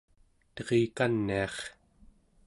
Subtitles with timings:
[0.55, 1.55] terikaniar